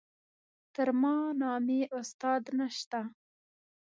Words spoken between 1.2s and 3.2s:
نامي استاد نشته.